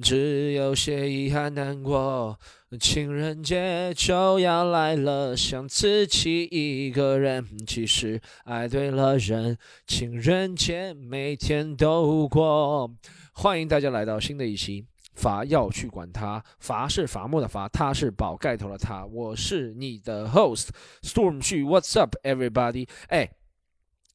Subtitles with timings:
[0.00, 2.38] 只有些遗憾难过。
[2.78, 7.44] 情人节就要来了，想自己一个人。
[7.66, 12.88] 其实爱对了人，情人节每天都过。
[13.32, 14.86] 欢迎大家来到新的一期。
[15.16, 19.04] 伐要去管他，伐是伐木的伐，他是宝盖头的他。
[19.06, 20.68] 我是你的 host
[21.02, 22.88] Storm 旭，What's up everybody？
[23.08, 23.30] 哎。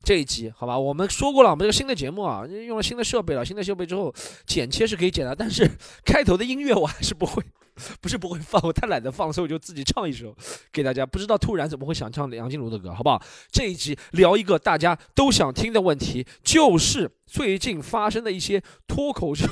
[0.06, 3.44] 这一集好吧，我们说过了，我们这个新的节目啊，用了新的设备了。
[3.44, 4.14] 新的设备之后，
[4.46, 5.68] 剪切是可以剪的，但是
[6.06, 7.44] 开头的音乐我还是不会，
[8.00, 10.36] 不是不会放，我太懒得放，所以我就自己唱一首
[10.72, 11.04] 给大家。
[11.04, 13.20] 不知道突然怎么会想唱梁静茹的歌，好不好？
[13.52, 19.48] 这一集聊一个大家都想听的问题，就是最近发生的一些脱口秀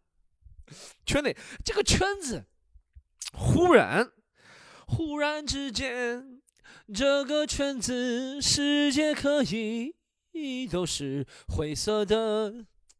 [1.06, 2.44] 圈内这个圈子，
[3.32, 4.10] 忽然
[4.86, 6.35] 忽然之间。
[6.94, 12.50] 这个圈子，世界可以都是灰色的，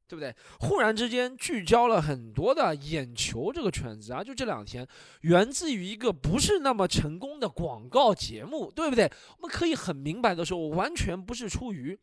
[0.08, 0.34] 对不对？
[0.58, 4.86] 忽然之间聚焦了很多的眼球，这个圈子啊，就这两天，
[5.20, 9.04] 源自于一个不是那么成功的广告节目，对不对？
[9.38, 11.96] 我们可以很明白的说，我完全不是出于。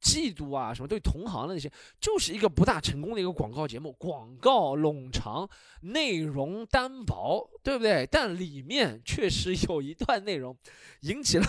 [0.00, 1.70] 嫉妒啊，什么对同行的那些，
[2.00, 5.48] 就是一个不大成功的一个广告节目，广告冗长，
[5.82, 8.06] 内容单薄，对不对？
[8.10, 10.56] 但里面确实有一段内容，
[11.02, 11.46] 引起了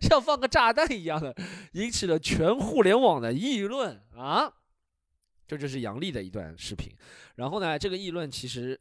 [0.00, 1.34] 像放个炸弹一样的，
[1.74, 4.52] 引起了全互联网的议论啊！
[5.46, 6.94] 这就是杨笠的一段视频。
[7.34, 8.80] 然后呢，这个议论其实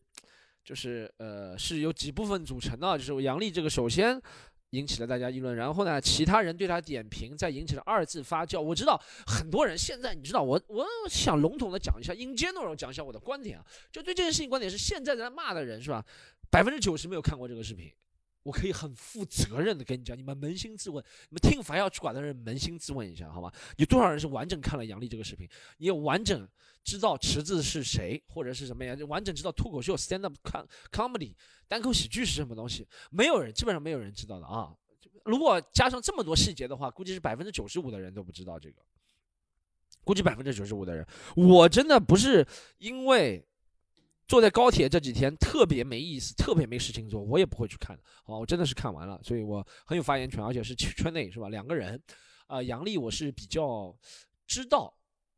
[0.64, 4.22] 就是呃是由几部分组成的，就是杨笠这个首先。
[4.72, 8.62] 引起了大家议论，然后呢，其他人对他点评，再引起了二次发酵。
[8.62, 16.06] 我知道很多人现在，你知道我，我想笼统的讲一下，in general 讲一下我的观点啊，就对这件事情观点是，现在在骂的人是吧，
[16.52, 17.92] 百分之九十没有看过这个视频。
[18.44, 23.54] 我可以很负责任的跟你讲，你们扪心自问，你们听凡要去管的人扪心自问一下，好吧？
[23.78, 25.48] 有多少人是完整看了杨笠这个视频？
[25.78, 26.48] 你有完整
[26.84, 28.96] 知道池子是谁，或者是什么呀？
[29.08, 30.34] 完整知道脱口秀 stand up
[30.90, 31.34] comedy
[31.68, 32.88] 单口喜剧是什么东西？
[33.12, 34.74] 没有人，基本上没有人知道的啊！
[35.26, 38.82] 如果加上这么多细节的话，估计是百分之九十五的人都不知道这个。
[40.06, 41.06] 估计百分之九十五的人，
[41.36, 42.48] 我真的不是
[42.78, 43.46] 因为。
[44.30, 48.04] 坐在高铁这几天特别没意思，特别没事情做，我也不会去看的。
[48.24, 51.50] 好，我真的是看完了，所以我很有发言权，而且是圈内是吧？
[51.50, 52.00] 两个人，
[52.46, 53.92] 啊，杨笠我是比较
[54.46, 54.96] 知道，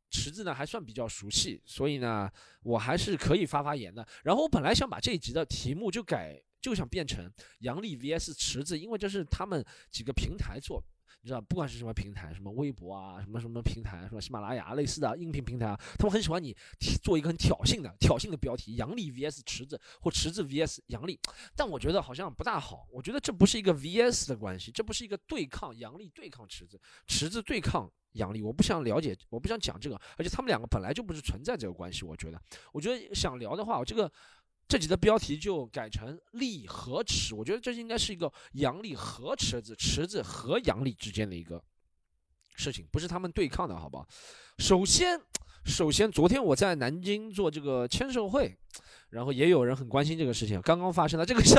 [0.10, 2.30] 池子呢还算比较熟悉，所以呢
[2.64, 4.06] 我还是可以发发言的。
[4.26, 10.84] 然后我本来想把这一集的题目就改，就想变成杨笠 VS 池子，因为这是他们几个平台做。
[11.24, 16.56] 你知道，不管是什么平台，什么微博啊，什么什么平台，什么喜马拉雅类似的音频平台啊，他们很喜欢你
[17.04, 21.20] 做一个很挑衅的、挑衅的标题，杨笠 VS 池子或池子 VS 杨笠。
[21.56, 28.42] 但我觉得好像不大好，我觉得这不是一个 VS 的关系，这不是一个对抗杨笠对抗池子，池子对抗杨笠。
[28.42, 32.04] 我不想了解，我不想讲这个，而且他们两个本来就不是存在这个关系。
[32.04, 32.42] 我觉得，
[32.74, 34.12] 我觉得想聊的话，我这个。
[34.72, 41.62] 这集的标题就改成“利和池”，我觉得这应该是一个阳历和池子、池子和阳历之间的一个
[42.56, 44.08] 事情，不是他们对抗的，好吧？
[44.60, 45.20] 首先，
[45.66, 48.58] 首先，昨天我在南京做这个签售会，
[49.10, 51.54] 然后也有人很关心这个事情，刚刚发生的这个事。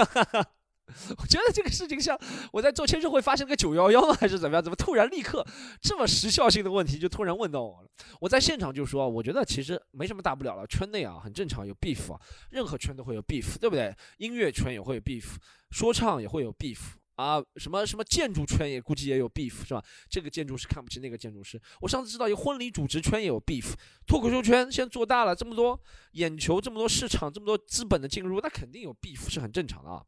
[1.17, 2.19] 我觉得这个事情像
[2.53, 4.15] 我在做签售会发生个九幺幺吗？
[4.21, 4.63] 还是怎么样？
[4.63, 5.47] 怎么突然立刻
[5.81, 7.89] 这么时效性的问题就突然问到我了？
[8.21, 10.67] 我在现场就说，我觉得其实没什么大不了了。
[10.67, 12.21] 圈内啊很正常有 beef 啊，
[12.51, 13.95] 任何圈都会有 beef，对不对？
[14.19, 15.37] 音乐圈也会有 beef，
[15.71, 16.79] 说唱也会有 beef
[17.15, 19.83] 啊，什么什么建筑圈也估计也有 beef 是吧？
[20.11, 21.59] 这个建筑师看不起那个建筑师。
[21.81, 23.73] 我上次知道有婚礼主持圈也有 beef，
[24.07, 25.81] 脱口秀圈现在做大了，这么多
[26.13, 30.03] 眼球，这么多市场，这么多资本的进入，那肯定有 beef 是很正常的啊。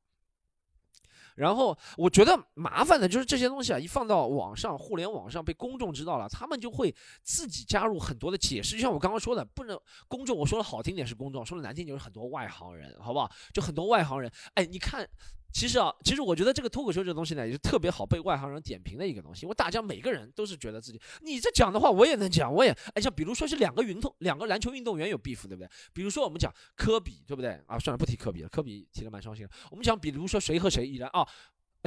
[1.35, 8.77] 然后我觉得麻烦的就是这些东西啊，一放到网上，互联网上被公众知道了，他们就会自己加入很多的解释。
[8.77, 9.79] 就像我刚刚说的，不能
[10.09, 13.31] 公众，我说的好听点是公众，说的难听就是很多外行人，好不好？
[13.53, 15.09] 就很多外行人，哎，你看。
[15.55, 19.47] 其实啊，其实我觉得这个脱口秀这个东西呢，也是特别好被外行人点评的一个东西。
[19.47, 25.69] 我大家每个人都是觉得自己，你这讲的话我也能讲，我也哎，像比如说是两个运动，两个篮球运动员有 beef，对不对？
[25.93, 27.53] 比如说我们讲科比，对不对？
[27.69, 29.53] 啊，算了，不提科比了，科比提的蛮伤心的。
[29.71, 31.25] 我们讲，比如说谁和谁依然啊，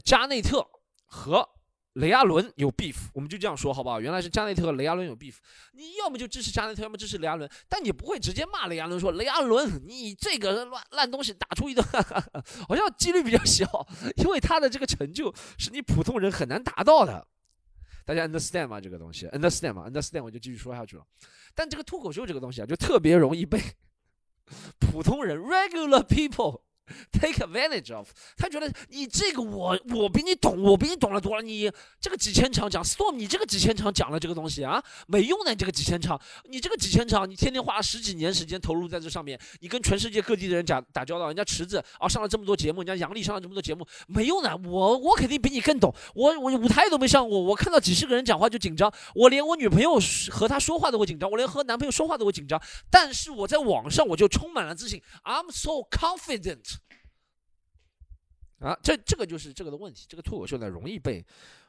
[0.05, 0.65] 加内特
[1.05, 1.47] 和。
[1.97, 3.99] 雷阿伦有 beef，我们就这样说好不好？
[3.99, 5.35] 原来是加内特和雷阿伦有 beef，
[5.73, 11.85] 你要么就支持加内特，要么支持雷阿伦，但你不会直接骂雷阿伦说雷阿伦你这个乱烂东西打出一段，
[12.67, 13.65] 好像几率比较小，
[14.17, 17.27] 因为他的这个成就是你普通人很难达到的。
[18.05, 18.79] 大家 understand 吗？
[18.79, 21.03] 这个东西 understand 吗？understand 我就继续说下去了。
[21.55, 23.59] 但这个脱口秀这个东西啊，就特别容易被
[24.79, 26.61] 普通人 regular people
[27.11, 31.41] take advantage of，他觉得你这个我我比你懂，我比你懂了多了。
[31.41, 35.51] 你这个几千场讲 storm，你这个几千场讲了这个东西啊，没用的。
[35.51, 36.19] 你这个几千场，
[36.49, 44.55] 你这个几千场，你天天花了十几年时间投入在这上面，你跟全世界各地的人讲打交道，人家池子啊上了这么多节目，人家杨丽上了这么多节目，没用的。
[44.65, 49.99] 我我肯定比你更懂，我我舞台都没上过，我看到几十个人讲话就紧张，我连我女朋友
[50.31, 52.61] 和她说话都会紧张，我连和男朋友说话都会紧张。
[52.89, 56.76] 但是我在网上我就充满了自信，I'm so confident。
[58.59, 60.05] 啊，这这个就是这个的问题。
[60.07, 61.23] 这个脱口秀呢，容易被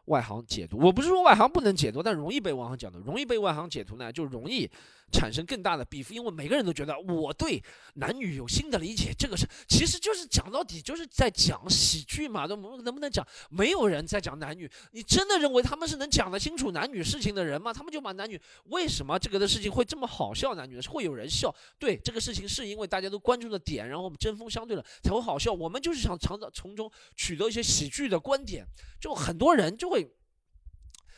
[0.06, 0.78] 外行解读。
[0.78, 2.98] 我不是说外行不能解读，但容易被外行解读。
[3.00, 4.70] 容易被外行解读呢，就容易。
[5.10, 7.62] 产生更大的 beef，因为每个人都觉得我对
[7.94, 13.26] 男女有新的理解，这个是其实就是讲到底就是在讲喜剧嘛，能能不能讲？
[13.50, 17.72] 没有人在讲男女，你真的认为他们是能讲得清楚男女事情的人吗？
[17.72, 20.54] 他们就把男女为什么这个的事情会这么好笑？
[20.54, 21.54] 男女会有人笑？
[21.78, 25.52] 对这个事情是因为大家都关注的点，然后我们针锋相对了才会好笑。
[25.52, 28.66] 我们就是想尝到从中取得一些喜剧的观点，
[29.00, 30.02] 就很多人就会，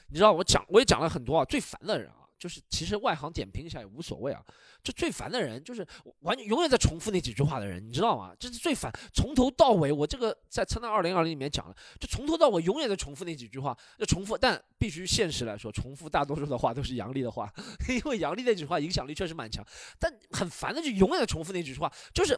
[0.09, 2.20] 你知道我讲我也讲了很多啊，最烦的人啊。
[2.41, 4.43] 就是其实外行点评一下也无所谓啊，
[4.83, 5.87] 就最烦的人就是
[6.21, 8.35] 完全永远在重复那几句话的人，你知道吗？
[8.41, 17.53] 这是最烦，从头到尾我这个在《灿烂二零二零》里面讲了，就从头到尾永远在重复那几句话，要重复，但必须现实来说，重复大多数的话都是杨笠的话，
[17.91, 19.63] 因为杨笠那句话影响力确实蛮强，
[19.99, 22.37] 但很烦的就永远在重复那几句话，就是。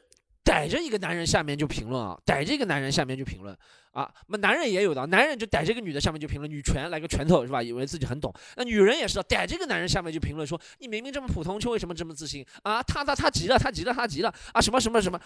[0.53, 3.57] 逮着一个男人下面就评论啊，逮着一个男人下面就评论
[3.93, 7.63] 啊，那男人也有的，男人就逮这个女的下面就评论女拳来个拳头是吧？
[7.63, 8.31] 以为自己很懂。
[8.57, 12.83] 那女人也是逮这个男人下面就评论说你明明这么普通，却为什么这么自信啊？
[12.83, 14.61] 他他他急了，他急了，他急了啊！
[14.61, 15.19] 什么什么什么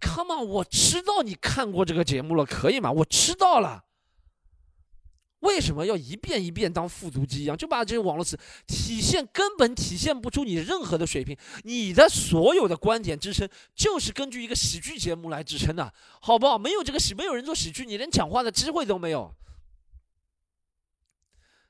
[0.00, 2.92] ？Come on，我知道你看过这个节目了，可以吗？
[2.92, 3.82] 我知道了。
[5.42, 11.36] 为什么要一遍一遍当复读机一样，就把这些网络词体现根本体现不出你任何的水平？
[11.62, 16.58] 你的所有的观点支撑就是根据一个喜剧节目来支撑的，好不好？
[16.58, 19.34] 没有这个喜，没有人做喜剧，你连讲话的机会都没有。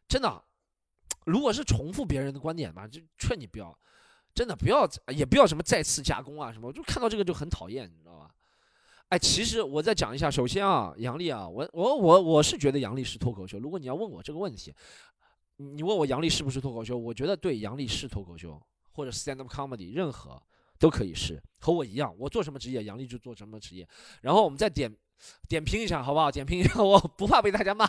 [0.06, 0.44] 真的，
[1.24, 3.78] 如果是重复别人的观点吧，就劝你不要，
[4.34, 8.30] 真的不要，也不要什么再次加工啊什么，我就看到这个就很讨厌，你知道吧？
[9.12, 10.30] 哎，其实我再讲一下。
[10.30, 13.58] 首先啊，杨笠啊，我我我我是觉得杨笠是脱口秀。
[13.58, 14.74] 如果你要问我这个问题，
[15.58, 18.58] 你问我杨笠是不是脱口秀，我觉得对，杨笠是脱口秀
[18.90, 20.42] 或者 stand up comedy，任何
[20.78, 21.38] 都可以是。
[21.58, 23.86] 和我一样，我做什么职业，杨笠就做什么职业。
[24.22, 24.90] 然后我们再点
[25.46, 26.32] 点评一下，好不好？
[26.32, 27.86] 点评一下，我不怕被大家骂，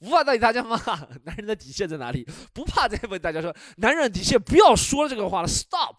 [0.00, 0.76] 不怕被大家骂。
[1.22, 2.28] 男人的底线在哪里？
[2.52, 5.94] 不怕再被大家说男人底线，不要说这个话了，stop。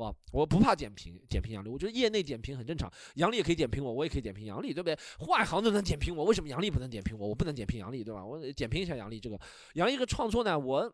[0.00, 2.90] 哇，我不怕点评点评杨笠，我觉得业内点评很正常。
[3.16, 4.96] 杨笠也可以点评我，我也可以点评杨笠，对不对？
[5.28, 7.28] 外行都能点评我，为什么杨笠不能点评我？
[7.28, 8.24] 我不能点评杨笠，对吧？
[8.24, 9.38] 我点评一下杨笠这个
[9.74, 10.90] 杨笠这个创作呢，我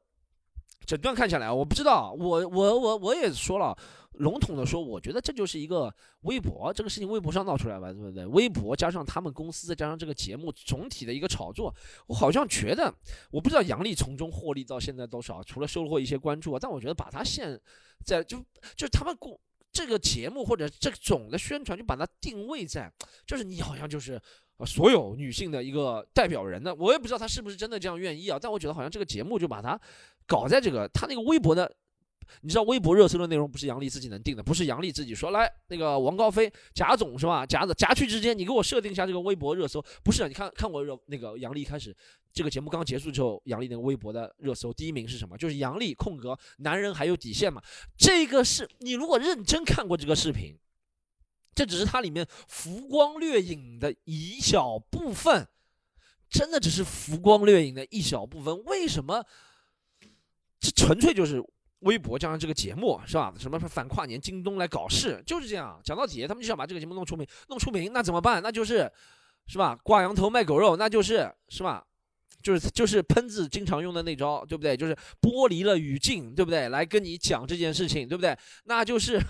[0.87, 3.77] 整段看下来，我不知道，我我我我也说了。
[4.19, 8.25] 笼统的说，我觉得这就是一个微博这个事情，微博上闹出来吧，对不对？
[8.25, 11.71] 微博加上他们公司，再加上这个节目总体的一个炒作，
[12.07, 12.91] 我好像觉得，
[13.31, 17.61] 我不知道杨笠从中获利到现在多少，除了收获一些关注啊，但我觉得把他现
[18.07, 18.43] 在就
[18.75, 19.39] 就他们过
[19.71, 22.91] 这个节目或者这种的宣传，就把它定位在，
[23.27, 24.19] 就是你好像就是
[24.65, 29.79] 所有女性的一个代表人呢，我也不知道他是不是真的这样愿意啊，但我觉得好像这个节目就把它
[30.27, 31.75] 搞在这个他那个微博的。
[32.41, 37.47] 你知道微博热搜的内容不是杨笠自己能定的，不是杨笠自己说来那个王高飞贾总是吧？
[37.47, 40.27] 贾子贾区之间，你给我设定一下这个微博热搜，不是？
[40.27, 41.97] 你看看我热那个杨笠开始
[42.33, 45.39] 这个节目刚结束之后，杨笠那个微博的热搜第一名是什么？
[45.39, 47.63] 就是杨笠空格男人还有底线嘛？
[47.97, 50.59] 这个是你如果认真看过这个视频，
[51.55, 55.47] 这只是它里面浮光掠影的一小部分，
[56.29, 58.65] 真的只是浮光掠影的一小部分。
[58.65, 59.25] 为什么？
[60.71, 61.43] 这纯粹就是。
[61.81, 63.33] 微博加上这个节目是吧？
[63.39, 65.79] 什么反跨年京东来搞事，就是这样。
[65.85, 68.43] 讲到底，他们就想把这个节目弄出名，弄出名，那怎么办？
[68.43, 68.91] 那就是，
[69.47, 69.79] 是吧？
[69.85, 71.87] 挂羊头卖狗肉，那就是，是吧？
[72.43, 74.75] 就是就是喷子经常用的那招，对不对？
[74.75, 76.71] 就是剥离了语境，对不对？
[76.71, 78.37] 来跟你讲这件事情，对不对？
[78.65, 79.23] 那就是，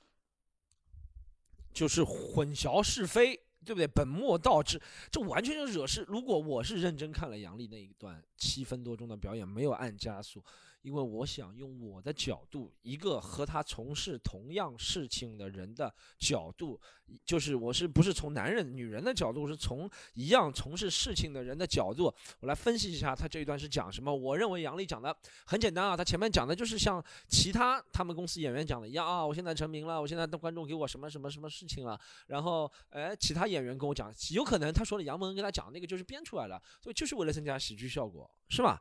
[1.72, 3.86] 就是混淆是非，对不对？
[3.88, 4.80] 本末倒置，
[5.10, 6.04] 这完全就惹事。
[6.06, 10.42] 如果我是认真看了杨笠那一段七分多钟的表演，没有按加速。
[10.86, 16.80] 因为我想用我的角度，一个和他从事同样事情的人的角度，
[17.24, 22.04] 就是我是不是从男人、女人的角度，是从一样从事事情的人的角度，
[22.38, 24.14] 我来分析一下他这一段是讲什么。
[24.14, 25.12] 我认为杨笠讲的
[25.44, 38.80] 很简单啊，他前面讲的就是像其他他们公司演员讲的一样啊，我现在成名了，我现在的观众给我什么什么什么事情了，然后哎，其他演员跟我讲，有可能他说的杨蒙跟他讲那个就是编出来的，所以就是为了增加喜剧效果，是吧？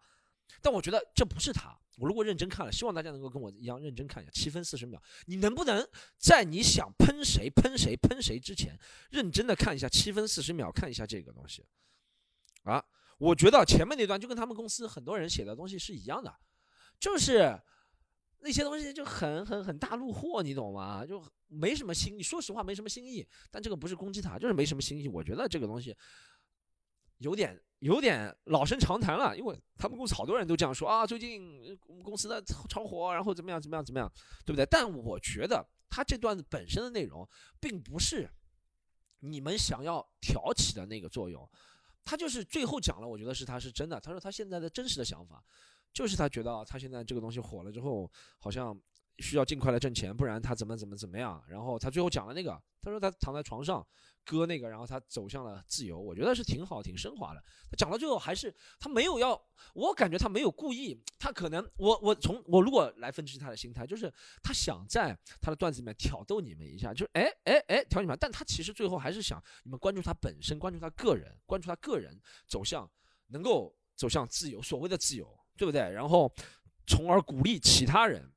[0.61, 1.77] 但我觉得这不是他。
[1.97, 5.01] 我如果认真看了，希望大家能够跟我一样认真看一下七分四十秒。
[5.27, 5.87] 你能不能
[6.17, 8.77] 在你想喷谁、喷谁、喷谁之前，
[9.11, 11.65] 认真的看一下七分四十秒，看一下这个东西？
[12.63, 12.83] 啊，
[13.17, 16.35] 我觉得前面那段就跟他们公司很多人写的东西是一样的，
[16.99, 17.57] 就是
[18.39, 21.05] 那些东西就很很很大路货，你懂吗？
[21.05, 22.21] 就没什么新意。
[22.21, 23.25] 说实话，没什么新意。
[23.49, 25.07] 但这个不是攻击他，就是没什么新意。
[25.07, 25.95] 我觉得这个东西
[27.19, 27.57] 有点。
[27.85, 34.11] 有点老生常谈了，因为他们公司好多人都这样说啊，最近我们公司的超火，然后怎么样怎么样怎么样，
[34.43, 34.65] 对不对？
[34.65, 38.27] 但我觉得他这段子本身的内容并不是
[39.19, 41.47] 你们想要挑起的那个作用，
[42.03, 44.01] 他就是最后讲了，我觉得是他是真的。
[44.01, 45.43] 他说他现在的真实的想法，
[45.93, 48.75] 就是他觉得他现在这个东西火了之后，好像。
[49.19, 51.43] 需要尽快来挣钱，不然他怎么怎么怎么样？
[51.47, 53.85] 然后他最后讲了那个，他说他躺在床上
[54.25, 55.97] 割那个，然后他走向了自由。
[55.97, 57.41] 我觉得是挺好，挺升华的。
[57.69, 59.39] 他讲到最后还是他没有要，
[59.73, 64.11] 我感觉他没有故意，他可能我我从我如果来分析他的心态，就是
[64.43, 72.89] 他想在他的段子里面挑逗你们一下，就是哎哎哎挑你们，但他其实最后还是想你们关注他本身，关注他个人，关注他个人走向
[73.27, 75.79] 能够走向自由，所谓的自由，对不对？
[75.81, 76.29] 然后
[76.85, 78.29] 从而鼓励其他人。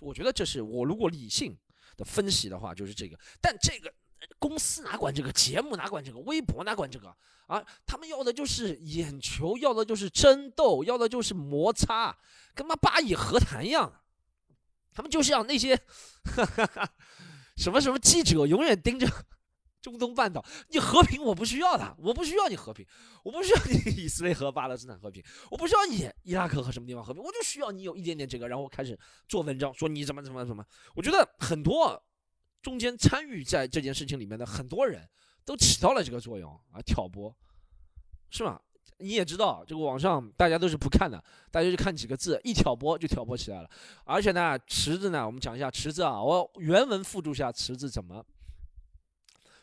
[0.00, 1.56] 我觉得这是我如果理性
[1.96, 3.18] 的分析的话，就是这个。
[3.40, 3.92] 但这个
[4.38, 7.14] 公司哪管这个，节目哪管这个，微博哪管这个
[7.46, 7.64] 啊？
[7.86, 12.16] 他们要的就是眼球，要的就是争斗，要的就是摩擦，
[12.54, 14.02] 跟妈巴以和谈一样。
[14.92, 15.80] 他们就是要那些
[17.56, 19.06] 什么什么记者永远盯着。
[19.80, 22.86] 中东半岛，你和平我不需要的，我不需要你和平，
[23.22, 30.64] 我不需要你 以色列和巴勒斯坦和平，我不需要你伊拉克和什么地方和平，我就需要你有一点点这个，然后开始做文章，说你怎么怎么怎么。
[30.94, 32.02] 我觉得很多
[32.62, 35.08] 中间参与在这件事情里面的很多人
[35.44, 37.34] 都起到了这个作用啊，挑拨，
[38.30, 38.60] 是吧？
[38.98, 43.70] 你也知道，这个网上大家都是不看的，大家就看几个字，一挑拨就挑拨起来了。
[44.04, 48.22] 而且呢，池子呢，我们讲一下池子啊，我原文附注下池子怎么。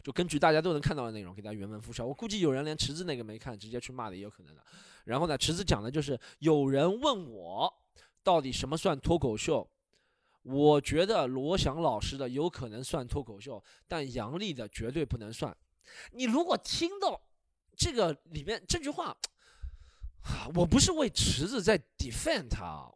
[0.07, 2.07] 就根据大家都能看到的内容，给大家原文复述。
[2.07, 4.63] 我估计有人连池子那个没看，直接去骂的也有可能的。
[5.03, 7.73] 然后呢，池子讲的就是有人问我，
[8.23, 9.69] 到底什么算脱口秀？
[10.43, 15.53] 我觉得罗翔老师的有可能算脱口秀，但杨笠的绝对不能算。
[16.11, 17.21] 你如果听到
[17.75, 19.13] 这个里面这句话，
[20.55, 22.89] 我不是为池子在 defend 他。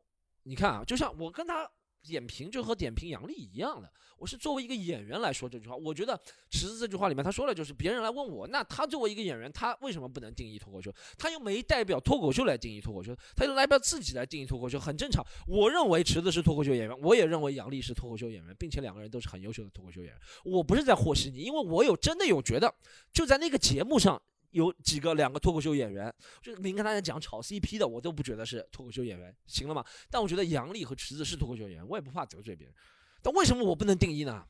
[0.44, 1.70] 你看啊，就像我跟他。
[2.04, 5.76] 点评就和点评杨笠一样的，我是作为一个演员来说这句话。
[5.76, 10.94] 我觉得池子这句话里面他说了，就是别人来问我，那他作为一个演员，他为什么不能定义脱口秀？
[11.18, 15.26] 他又没代表脱口秀来定义脱口秀，他又代表自己来定义脱口秀，很正常。
[15.48, 20.20] 我认为池子是脱口秀演员，我也认为杨笠是脱口秀演员，并且两个人都是很优秀的脱口秀演员。
[20.44, 22.74] 我不是在和稀泥，因为我有真的有觉得，
[23.14, 24.22] 就在那个节目上。
[24.52, 29.84] 有几个两个脱口秀演员，就您跟大家讲炒 CP 的，我都不觉得是脱口秀演员，行了吗？
[30.10, 32.76] 但我觉得杨笠和池子是脱口秀演员，我也不怕得罪别人。
[33.22, 34.46] 但为什么我不能定义呢？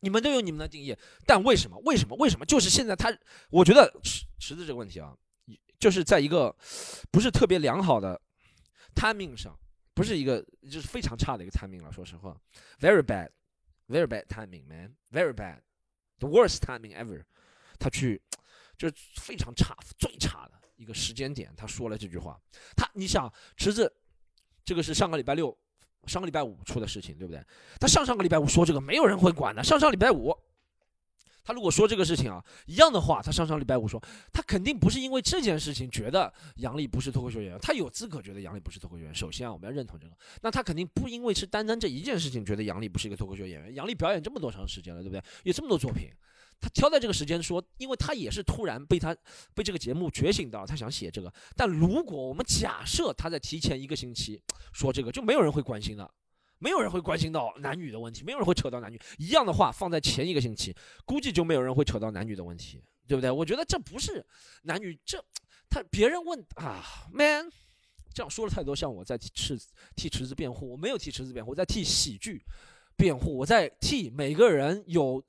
[0.00, 0.96] 你们都有你们的定义，
[1.26, 1.78] 但为什么？
[1.84, 2.16] 为什么？
[2.16, 2.44] 为什么？
[2.44, 3.16] 就是现在他，
[3.50, 5.16] 我觉得池池子这个问题啊，
[5.78, 6.54] 就是在一个
[7.10, 8.20] 不是特别良好的
[8.94, 9.58] timing 上，
[9.94, 11.92] 不是一个就是非常差的一个 timing 了。
[11.92, 12.40] 说实话
[12.80, 17.22] ，very bad，very bad timing man，very bad，the worst timing ever，
[17.78, 18.22] 他去。
[18.76, 22.38] 就是非常差、最差的一个时间点，他说了这句话。
[22.76, 23.92] 他，你想，池子，
[24.64, 25.56] 这个是上个礼拜六、
[26.06, 27.42] 上个礼拜五出的事情，对不对？
[27.80, 29.62] 他上上个礼拜五说这个，没有人会管的。
[29.62, 30.36] 上上礼拜五，
[31.44, 34.02] 他如果说这个事情啊，一样的话，他上上礼拜五说，
[34.32, 39.14] 他肯定不是因为这件事情觉得杨笠不是脱口秀演员，他有资格觉得杨笠不是脱口秀演员。
[39.14, 40.16] 首先啊，我们要认同这个。
[40.40, 43.74] 那他肯定不因为是单单这一件事情觉得杨笠不是一个脱口秀演员。
[43.74, 45.22] 杨笠表演这么多长时间了，对不对？
[45.44, 46.10] 有这么多作品。
[46.60, 49.14] 他挑在这个时间说，因为他也是突然被他
[49.54, 51.30] 被这个节目觉醒到，他想写这个。
[51.54, 54.40] 但如果我们假设他在提前一个星期
[54.72, 56.10] 说这个，就没有人会关心的，
[56.58, 63.30] 没有人会关心到男女的问题，没有人会扯到男女一样的话放在前一个星期，估计就没有人会扯到男女的问题，对不对？
[63.30, 64.24] 我觉得这不是
[64.62, 65.22] 男女，这
[65.68, 66.82] 他别人问啊
[67.12, 67.50] ，man，
[68.14, 72.42] 这样说了太多，像我在替池子替池子辩护，我没有替池子辩护，我在替喜剧
[72.96, 75.22] 辩护，我在替每个人有。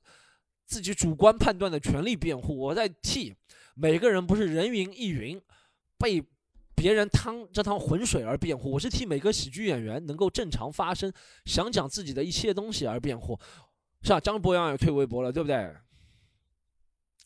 [0.66, 3.36] 自己主观判断的权利辩护，我在替
[3.76, 5.42] 每个人不是人云亦云，
[5.98, 6.24] 被
[6.76, 8.72] 别人趟这趟浑水而辩护。
[8.72, 11.12] 我是替每个喜剧演员能够正常发声，
[11.46, 13.40] 想讲自己的一切东西而辩护，
[14.02, 14.20] 是吧？
[14.20, 15.74] 张博洋也退微博了，对不对？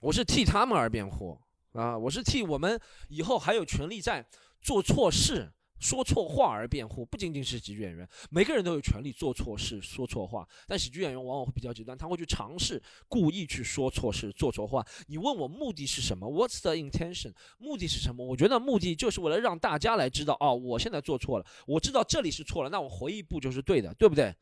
[0.01, 1.37] 我是替他们而辩护
[1.73, 1.97] 啊！
[1.97, 2.79] 我是替我们
[3.09, 4.25] 以后还有权利在
[4.61, 10.47] 做错事说错话而辩护，不仅仅是喜剧演员，每个人都有权利做错事、说错话。
[10.67, 14.85] 但喜剧演员往往会比较极端，他会去尝试故意去说错事、做错话。
[15.07, 17.33] 你问我目的是什么？What's the intention？
[17.57, 18.25] 目的是什么？
[18.25, 24.35] 我觉得目的就是为了让大家来知道，哦，我现在做错了，我知道这里是错了，那我回一步就是对的，对不对？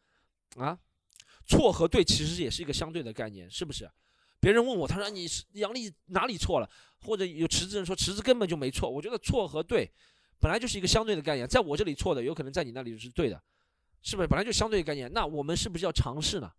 [0.55, 0.77] 啊，
[1.45, 3.89] 错和对其实也是一个相对的概念，是不是？
[4.39, 6.69] 别人问我，他说你是杨丽哪里错了？
[7.01, 8.89] 或者有池子人说池子根本就没错。
[8.89, 9.91] 我觉得错和对。
[10.39, 13.41] 本来就是一个相对的概念，在我这里错的，有可能在你那里就是对的，
[14.01, 14.27] 是不是？
[14.27, 16.51] 本来就相对概念，那我们是不是要尝试呢？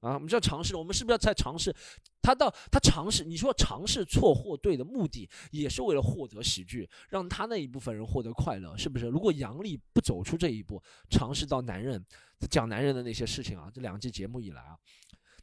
[0.00, 1.74] 啊，我们就要尝试，我们是不是要在尝试？
[2.20, 9.06] 他到他尝试，你说尝试错或对的目的，也是为了获得喜剧，让他那一部分人获得快乐，是不是？
[9.06, 12.04] 如果杨笠不走出这一步，尝试到男人
[12.50, 14.76] 讲男人的那些事情啊，这两季节目以来啊。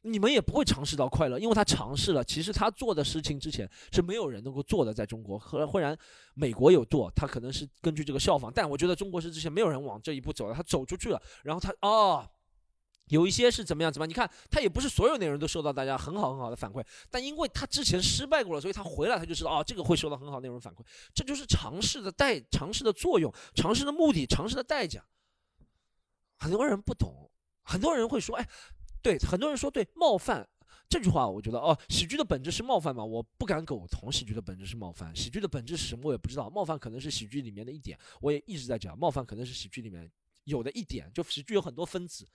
[0.06, 2.22] 你们也不会尝试到快乐，因为他尝试了。
[2.22, 5.40] 其实他做的事情之前是没有人能够做的，在中国。
[5.40, 5.98] 后来忽然
[6.34, 8.52] 美国有做，他可能是根据这个效仿。
[8.54, 11.22] 但我觉得中国是之前没有人往这一步走的，他走出去了。
[11.44, 12.30] 然后他哦，
[13.08, 13.90] 有一些是怎么样？
[13.90, 14.10] 怎么样？
[14.10, 20.80] 你看他也不是所有内容都受到大家很好很好的反馈，但因为他之前失败过了，所以他回来他就知道哦，这个会受到很好内容反馈。
[21.14, 25.02] 这就是尝试的代，尝试的作用，尝试的目的，尝试的代价。
[26.40, 27.32] 很多人不懂，
[27.62, 28.46] 很多人会说，哎。
[29.04, 30.48] 对很多人说对冒犯
[30.90, 33.04] 这句话，我觉得哦，喜剧的本质是冒犯嘛？
[33.04, 35.16] 我不敢苟同，喜剧的本质是冒犯。
[35.16, 36.08] 喜剧的本质是什么？
[36.08, 36.50] 我也不知道。
[36.50, 40.12] 冒犯可能是喜剧里面的一点，我也一直在讲，冒犯可能是喜剧里面
[40.44, 41.12] 有的一点。
[41.14, 42.28] 就喜剧有很多分子、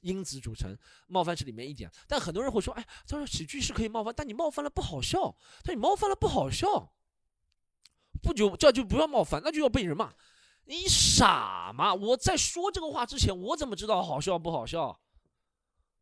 [0.00, 0.76] 因子组成，
[1.08, 1.90] 冒犯是里面一点。
[2.06, 5.36] 但很多人会说，哎，他说喜剧是可以冒犯，但你冒犯了不好笑。
[5.64, 6.94] 他你冒犯了不好笑，
[8.22, 10.14] 不就这就不要冒犯，那就要被人骂。
[10.66, 11.92] 你傻吗？
[11.92, 15.00] 我在说这个话之前，我怎么知道好笑不好笑？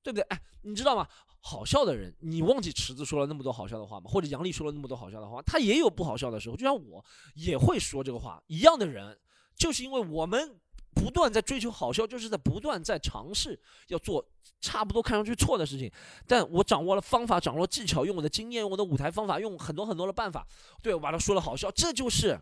[0.03, 0.23] 对不对？
[0.23, 1.07] 哎，你知道吗？
[1.45, 4.09] 好笑的人，你忘记池子说了那么多好笑的话吗？
[4.09, 6.57] 或者杨笠说了那么多好笑的话，他也有不好笑的时候。
[6.57, 7.05] 就像我
[7.35, 9.19] 也会说这个话一样的人，
[9.57, 10.61] 就是因为我们
[10.95, 14.25] 不断在追求好笑，就是在不断在尝试要做
[14.61, 15.91] 差不多看上去错的事情。
[16.29, 20.47] 但我掌握了方法，掌握了技巧，用我的经验，用我的舞台方法，用很多很多的办法，
[20.81, 21.69] 对把它说了好笑。
[21.73, 22.39] 这就是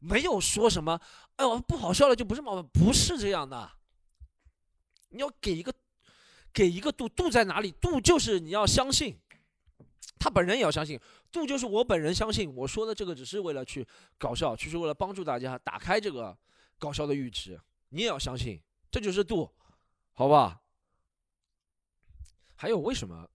[0.00, 1.00] 没有说什么，
[1.36, 3.70] 哎呦不好笑了就不是冒犯，不是这样的。
[5.10, 5.72] 你要给一个。
[6.52, 7.70] 给一个度，度在哪里？
[7.72, 9.16] 度就是你要相信，
[10.18, 11.00] 他本人也要相信。
[11.30, 13.86] 度就是我本人相信，我说的这个只是为了去
[14.18, 16.36] 搞笑，就是为了帮助大家打开这个
[16.78, 17.58] 搞笑的阈值。
[17.88, 19.50] 你也要相信，这就是度，
[20.12, 20.62] 好吧？
[22.54, 23.28] 还有为什么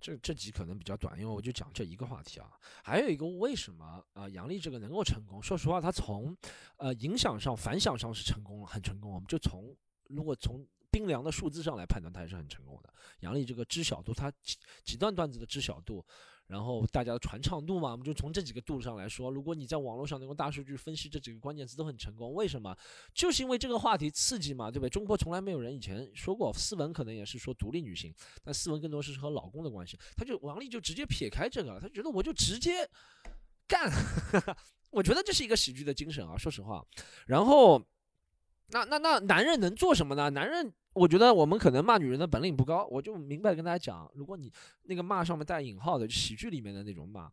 [0.00, 1.18] 这这集可能比较短？
[1.18, 2.50] 因为我就讲这一个话题啊。
[2.82, 4.28] 还有一个为什么啊？
[4.28, 5.42] 杨笠这个能够成功？
[5.42, 6.34] 说实话，他从
[6.76, 9.12] 呃影响上、反响上是成功了，很成功。
[9.12, 9.76] 我们就从
[10.08, 12.92] 如果从冰凉的数字上来判断，他还是很成功的。
[13.20, 16.04] 杨笠这个知晓度，他几几段段子的知晓度，
[16.46, 19.30] 然后大家的传唱度嘛，我们就从这几个度上来说。
[19.30, 22.32] 如果你在网络上能够大数据分析这几个关键词，都很成功。
[22.34, 22.76] 为什么？
[23.14, 24.90] 就是因为这个话题刺激嘛，对不对？
[24.90, 29.98] 中国从来没有人以前说过，斯文可能也是说独立女性，但斯文更多是和老公的关系。
[30.16, 32.88] 他就王丽就直接撇开这个了，他觉得我就直接
[33.68, 33.90] 干。
[34.90, 36.82] 我觉得这是一个喜剧的精神啊，说实话。
[37.26, 37.80] 然后。
[38.72, 40.30] 那那那男人能做什么呢？
[40.30, 42.86] 男人，我觉得我们可能骂女人的本领不高。
[42.90, 44.52] 我就明白跟大家讲，如果你
[44.84, 47.30] 那个骂上面带引号的，喜剧里面的那种骂，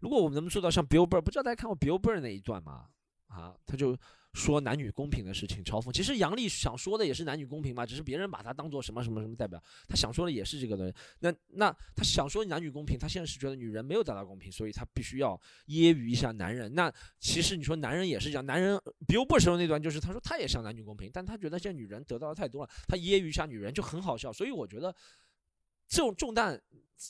[0.00, 2.86] 如果我们能做到像 Bill Burr，不知道大家看过 Bill Burr 那一段吗？
[3.28, 3.96] 啊，他就。
[4.34, 5.90] 说男女公平的事情，嘲讽。
[5.90, 9.60] 其实杨笠想说的也是男女公平嘛，只是别人把他当做什么什么什么代表。
[9.88, 10.94] 他想说的也是这个的。
[11.20, 15.34] 那那他想说男女公平，他现在是觉得女人没有得到公平，所以他必须要
[15.66, 16.72] 揶揄一下男人。
[16.74, 24.32] 那其实你说男人也是这样，男人 Bill 时候那段就是他说他也想男女公平，但他觉得现在女人得到的太多了，他揶揄一下女人就很好笑。
[24.32, 24.94] 所以我觉得
[25.88, 26.60] 这种重担，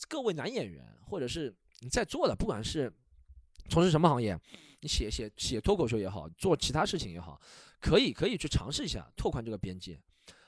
[0.08, 2.92] 各位男演员或者是你在做的，不管是
[3.68, 4.38] 从事什么行业。
[4.80, 7.40] 你写写写脱口秀也好，做其他事情也好，
[7.80, 10.00] 可以可以去尝试一下拓宽这个边界，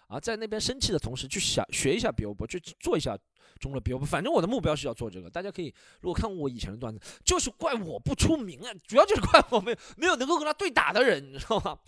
[0.06, 3.18] 啊，在那边生气的同时去想学一下 Bill 去做一下
[3.58, 5.28] 中了 Bill 反正我的目标是要做这个。
[5.28, 11.78] 大家可以如果看过我以前的段子，就是怪我不出名啊，主要就是怪我没有没有能够跟他对打的人，你知道吗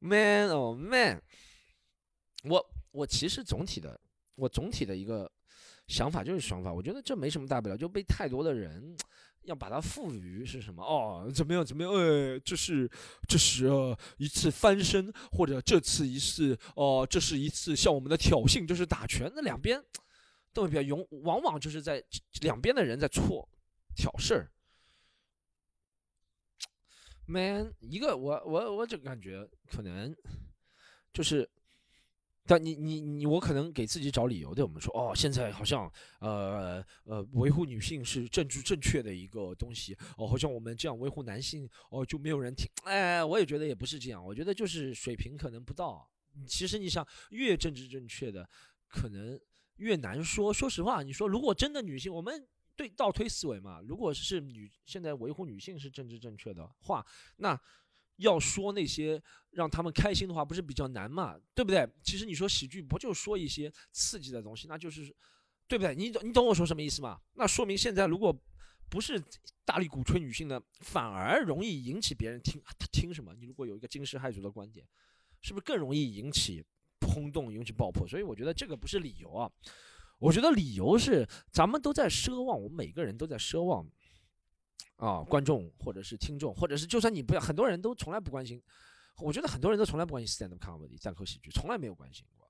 [0.00, 1.22] ？Man oh man，
[2.44, 4.00] 我我其实总体的
[4.38, 5.30] 我总体的一个。
[5.88, 8.94] 想法就是想法，我觉得这没什么大不了，就被太多的人
[9.44, 11.32] 要把它赋予是什么哦？
[11.34, 11.64] 怎么样？
[11.64, 11.90] 怎么样？
[11.90, 12.86] 呃，这是
[13.26, 19.32] 这是呃一次翻身，或者这次一次哦，这是一次向我们的挑衅，就是打拳。
[19.34, 19.82] 那两边
[20.52, 22.04] 都会比较勇，往往就是在
[22.42, 23.48] 两边的人在错
[23.96, 24.52] 挑事儿。
[27.24, 30.14] Man，一个我我我就感觉可能
[31.14, 31.48] 就是
[32.48, 42.66] 但你你你，我可能给自己找理由，对我们说，哦，现在好像呃呃，维护女性是政治正确的一个东西，哦，好像我们这样维护男性，哦，就没有人听。
[42.84, 46.10] 哎，我也觉得也不是这样，我觉得就是水平可能不到。
[46.46, 48.48] 其实你想，越政治正确的，
[48.88, 49.38] 可能
[49.76, 50.50] 越难说。
[50.50, 57.04] 说实话，你说如果真的女性，我们对倒推思维嘛，如果是女现在维护女性是政治正确的话，
[57.36, 57.60] 那。
[58.18, 61.36] 要说那些让他们开心的话，不是比较难嘛？
[61.54, 61.88] 对不对？
[62.04, 65.02] 其实你说喜剧不就说一些刺激的东西，那就是，
[65.66, 65.94] 对不对？
[65.94, 67.18] 你你懂我说什么意思吗？
[67.34, 68.36] 那说明现在如果
[68.90, 69.22] 不是
[69.64, 73.34] 大力鼓吹女性的，反而容易引起别人听听什么？
[73.34, 74.86] 你如果有一个惊世骇俗的观点，
[75.40, 76.64] 是不是更容易引起
[77.06, 78.06] 轰动、引起爆破？
[78.08, 79.50] 所以我觉得这个不是理由啊，
[80.18, 83.86] 我觉得理由是咱们都在奢望，我们每个人都在奢望。
[84.96, 88.62] 啊，观众或者是听众，或者是就算你不要，很多人都从来不关心。
[89.20, 92.48] 我觉得很多人都从来不关心 stand up comedy 单口喜剧，从来没有关心过。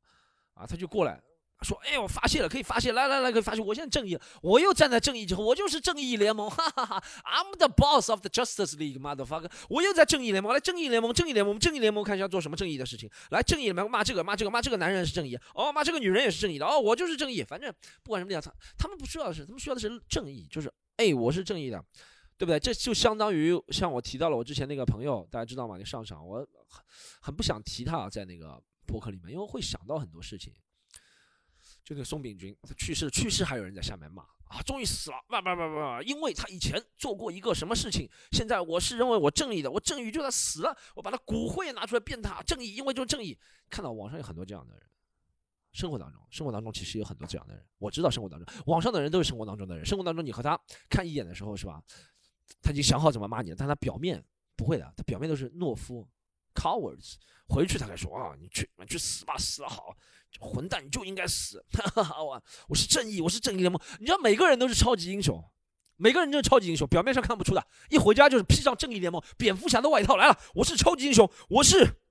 [0.53, 1.19] 啊，他就过来
[1.63, 3.61] 说：“哎，我发泄了，可以发泄，来来来，可以发泄。
[3.63, 7.05] 我现在正义，我又站在正义之后，我就是正义联盟，哈哈哈。
[7.25, 9.51] I'm the boss of the Justice League，motherfucker。
[9.71, 13.11] 我又在正义联盟，来正义联盟，正义联盟，正义联盟，看一下做什么正义的事情。
[13.31, 17.43] 来正义联盟骂这个，骂这个，骂这个男人是正义，哦，骂这个女人也是正义的，哦，我就是正义。
[17.43, 21.83] 反正不管什么样，他他们不需要的是，他们需要的是正义，就是哎，我是正义的。”
[22.39, 22.59] 对不对？
[22.59, 25.77] 这就相当于像我提到了我之前那个朋友，大家知道吗？
[25.77, 26.85] 那上场，我很
[27.21, 30.55] 很不想提他在那个博客里面，因为会想到很多事情。
[31.85, 43.37] 就那个松炳军，他去世，去世还有人在下面骂啊，终于死了，不不不不，因为他以前做过一个什么事情，现在我是认为我正义的，我正义就他死了，我把他骨灰拿出来变他正义，因为就是正义。
[43.71, 44.83] 看到网上有很多这样的人，
[45.73, 51.83] 生活当中，生活当中其实有很多这样的人，我知道生活当中，网上的人都是生活当中的人，生活当中你和他看一眼的时候，是吧？
[52.61, 54.25] 他已经想好怎么骂你了，但他表面
[54.57, 56.09] 不会的，他表面都是懦夫
[56.55, 57.15] ，cowards。
[57.49, 59.97] 回去他还说啊，你去，你去死吧，死了好，
[60.39, 61.65] 混蛋，你就应该死。
[61.97, 63.81] 我我是正义，我是正义联盟。
[63.99, 65.43] 你知道每个人都是超级英雄，
[65.97, 70.39] 每个人都是超级英雄，表面上看不出的，一回家就是披上正义联盟蝙蝠侠的外套来了。
[70.55, 72.03] 我是超级英雄，我是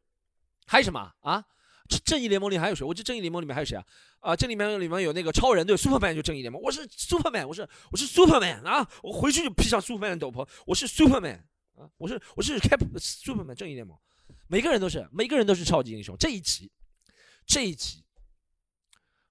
[0.66, 1.46] 还有什么啊？
[1.88, 2.86] 正义联盟里还有谁？
[2.86, 3.86] 我这正义联盟里面还有谁啊？
[4.20, 6.62] 啊，这里面里面有那个超人对，Superman 就正义联盟。
[6.62, 8.90] 我是 Superman，我是我是 Superman 啊！
[9.02, 11.42] 我回去就披上 Superman 的斗篷，我是 Superman
[11.76, 11.90] 啊！
[11.98, 13.98] 我是我是 Cap Superman 正义联盟。
[14.48, 16.16] 每个人都是每个人都是超级英雄。
[16.18, 16.72] 这一集
[17.46, 18.04] 这一集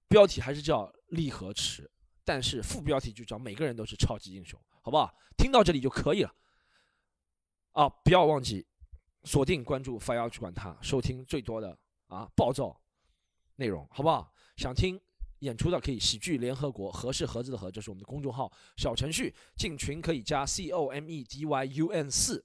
[0.07, 1.89] 标题还是叫利和池，
[2.23, 5.13] 但是副标题就叫每个人都是超级英雄，好不好？
[5.37, 6.33] 听到这里就可以了。
[7.73, 8.65] 啊，不要忘记
[9.25, 11.77] 锁定关注，发要去管他，收听最多的。
[12.07, 12.79] 啊，暴躁
[13.55, 14.33] 内容好不好？
[14.55, 14.99] 想听
[15.39, 22.43] 演出的可以喜剧联合国，合是盒子的盒，这是我们的公众号小程序，进群可以加 C O M E D Y U N 四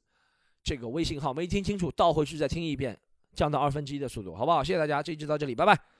[0.62, 2.98] 这个微信号，没听清楚倒回去再听一遍，
[3.34, 4.62] 降到二分之一的速度，好不好？
[4.62, 5.91] 谢谢大家，这一集到这里，拜拜。